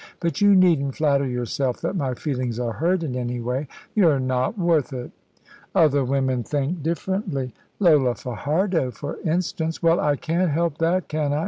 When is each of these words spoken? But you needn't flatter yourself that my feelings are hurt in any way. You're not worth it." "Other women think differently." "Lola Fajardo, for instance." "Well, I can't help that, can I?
But 0.19 0.41
you 0.41 0.55
needn't 0.55 0.95
flatter 0.95 1.27
yourself 1.27 1.79
that 1.81 1.95
my 1.95 2.15
feelings 2.15 2.57
are 2.59 2.73
hurt 2.73 3.03
in 3.03 3.15
any 3.15 3.39
way. 3.39 3.67
You're 3.93 4.19
not 4.19 4.57
worth 4.57 4.91
it." 4.93 5.11
"Other 5.75 6.03
women 6.03 6.41
think 6.41 6.81
differently." 6.81 7.53
"Lola 7.79 8.15
Fajardo, 8.15 8.89
for 8.89 9.19
instance." 9.23 9.83
"Well, 9.83 9.99
I 9.99 10.15
can't 10.15 10.49
help 10.49 10.79
that, 10.79 11.07
can 11.07 11.33
I? 11.33 11.39